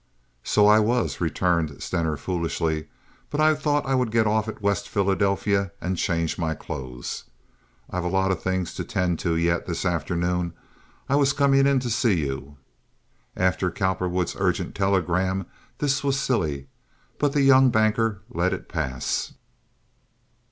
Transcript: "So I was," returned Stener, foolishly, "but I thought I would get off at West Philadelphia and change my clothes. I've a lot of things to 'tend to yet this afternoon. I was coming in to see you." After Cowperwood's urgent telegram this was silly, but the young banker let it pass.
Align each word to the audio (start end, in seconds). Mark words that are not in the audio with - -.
"So 0.43 0.65
I 0.65 0.79
was," 0.79 1.21
returned 1.21 1.79
Stener, 1.83 2.17
foolishly, 2.17 2.87
"but 3.29 3.39
I 3.39 3.53
thought 3.53 3.85
I 3.85 3.93
would 3.93 4.09
get 4.09 4.25
off 4.25 4.47
at 4.47 4.59
West 4.59 4.89
Philadelphia 4.89 5.71
and 5.79 5.95
change 5.95 6.39
my 6.39 6.55
clothes. 6.55 7.25
I've 7.87 8.03
a 8.03 8.07
lot 8.07 8.31
of 8.31 8.41
things 8.41 8.73
to 8.73 8.83
'tend 8.83 9.19
to 9.19 9.35
yet 9.35 9.67
this 9.67 9.85
afternoon. 9.85 10.53
I 11.07 11.17
was 11.17 11.33
coming 11.33 11.67
in 11.67 11.79
to 11.81 11.91
see 11.91 12.15
you." 12.21 12.57
After 13.37 13.69
Cowperwood's 13.69 14.35
urgent 14.39 14.73
telegram 14.73 15.45
this 15.77 16.03
was 16.03 16.19
silly, 16.19 16.65
but 17.19 17.33
the 17.33 17.43
young 17.43 17.69
banker 17.69 18.23
let 18.33 18.53
it 18.53 18.67
pass. 18.67 19.33